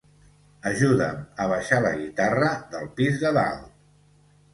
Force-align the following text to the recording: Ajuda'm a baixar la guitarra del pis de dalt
Ajuda'm 0.69 1.19
a 1.43 1.45
baixar 1.51 1.79
la 1.87 1.91
guitarra 1.99 2.47
del 2.73 2.89
pis 3.01 3.21
de 3.25 3.33
dalt 3.37 3.69